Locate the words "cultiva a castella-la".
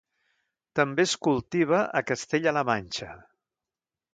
1.27-2.65